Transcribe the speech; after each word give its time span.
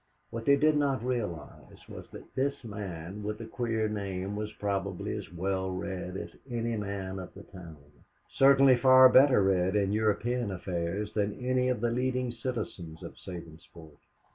What 0.31 0.45
they 0.45 0.55
did 0.55 0.77
not 0.77 1.03
realize 1.05 1.77
was 1.87 2.09
that 2.09 2.33
this 2.33 2.63
man 2.63 3.21
with 3.21 3.37
his 3.37 3.51
queer 3.51 3.87
name 3.87 4.35
was 4.35 4.51
probably 4.53 5.15
as 5.15 5.31
well 5.31 5.69
read 5.69 6.17
as 6.17 6.35
any 6.49 6.75
man 6.75 7.19
of 7.19 7.35
the 7.35 7.43
town, 7.43 7.77
certainly 8.27 8.77
far 8.77 9.09
better 9.09 9.43
read 9.43 9.75
in 9.75 9.91
European 9.93 10.49
affairs 10.49 11.13
than 11.13 11.39
any 11.45 11.69
of 11.69 11.81
the 11.81 11.91
leading 11.91 12.31
citizens 12.31 13.03
of 13.03 13.13
Sabinsport. 13.15 13.99